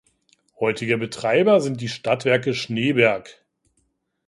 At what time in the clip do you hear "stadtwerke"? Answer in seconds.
1.87-2.55